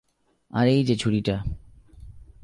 আর 0.51 0.65
এইযে 0.67 0.95
ছুড়িটা। 0.95 1.35